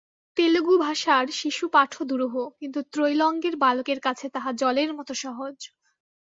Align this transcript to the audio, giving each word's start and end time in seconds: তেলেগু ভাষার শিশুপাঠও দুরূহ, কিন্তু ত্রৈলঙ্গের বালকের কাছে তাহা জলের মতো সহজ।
তেলেগু 0.37 0.73
ভাষার 0.77 1.25
শিশুপাঠও 1.31 2.01
দুরূহ, 2.03 2.35
কিন্তু 2.59 2.79
ত্রৈলঙ্গের 2.91 3.55
বালকের 3.57 3.99
কাছে 3.99 4.25
তাহা 4.29 4.49
জলের 4.53 4.91
মতো 4.93 5.13
সহজ। 5.23 5.57